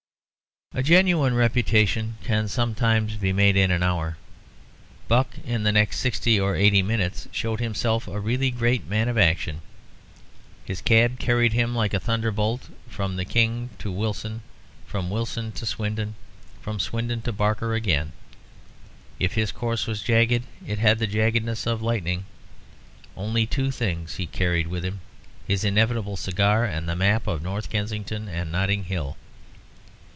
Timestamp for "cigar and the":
26.15-26.95